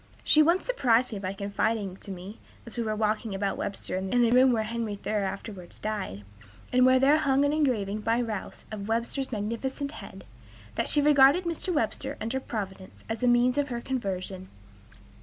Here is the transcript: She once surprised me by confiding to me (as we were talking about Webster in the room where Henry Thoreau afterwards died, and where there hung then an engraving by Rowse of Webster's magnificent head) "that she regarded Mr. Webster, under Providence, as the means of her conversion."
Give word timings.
She 0.23 0.41
once 0.41 0.65
surprised 0.65 1.11
me 1.11 1.19
by 1.19 1.33
confiding 1.33 1.95
to 1.97 2.09
me 2.09 2.39
(as 2.65 2.75
we 2.75 2.81
were 2.81 2.97
talking 2.97 3.35
about 3.35 3.55
Webster 3.55 3.97
in 3.97 4.09
the 4.23 4.31
room 4.31 4.51
where 4.51 4.63
Henry 4.63 4.95
Thoreau 4.95 5.21
afterwards 5.23 5.77
died, 5.77 6.23
and 6.73 6.87
where 6.87 6.97
there 6.97 7.17
hung 7.19 7.41
then 7.41 7.51
an 7.51 7.57
engraving 7.59 8.01
by 8.01 8.19
Rowse 8.19 8.65
of 8.71 8.87
Webster's 8.87 9.31
magnificent 9.31 9.91
head) 9.91 10.25
"that 10.73 10.89
she 10.89 11.03
regarded 11.03 11.43
Mr. 11.45 11.71
Webster, 11.71 12.17
under 12.19 12.39
Providence, 12.39 13.03
as 13.09 13.19
the 13.19 13.27
means 13.27 13.59
of 13.59 13.67
her 13.67 13.79
conversion." 13.79 14.47